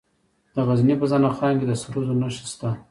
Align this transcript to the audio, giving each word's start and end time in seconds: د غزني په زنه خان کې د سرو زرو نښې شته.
د 0.55 0.57
غزني 0.67 0.95
په 1.01 1.05
زنه 1.11 1.29
خان 1.37 1.53
کې 1.59 1.65
د 1.67 1.73
سرو 1.81 1.99
زرو 2.07 2.21
نښې 2.21 2.45
شته. 2.51 2.69